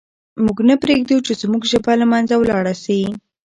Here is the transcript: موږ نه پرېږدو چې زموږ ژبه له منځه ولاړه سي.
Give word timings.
موږ 0.43 0.57
نه 0.69 0.75
پرېږدو 0.83 1.15
چې 1.25 1.33
زموږ 1.41 1.61
ژبه 1.71 1.93
له 2.01 2.05
منځه 2.11 2.35
ولاړه 2.37 2.73
سي. 2.83 3.01